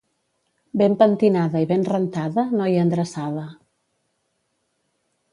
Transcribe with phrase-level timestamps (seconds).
[0.81, 3.43] Ben pentinada i ben rentada, noia endreçada.